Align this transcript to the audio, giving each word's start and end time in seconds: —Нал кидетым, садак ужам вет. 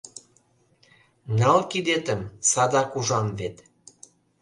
—Нал 1.39 1.59
кидетым, 1.71 2.21
садак 2.51 2.89
ужам 2.97 3.27
вет. 3.39 3.55